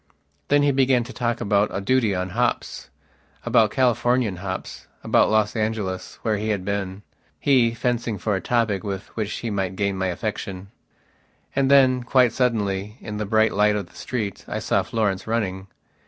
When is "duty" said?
1.79-2.15